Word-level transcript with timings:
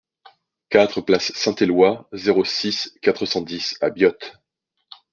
quatre 0.69 0.99
place 1.01 1.31
Saint-Eloi, 1.35 2.09
zéro 2.13 2.43
six, 2.43 2.91
quatre 3.03 3.27
cent 3.27 3.41
dix 3.41 3.77
à 3.81 3.91
Biot 3.91 4.17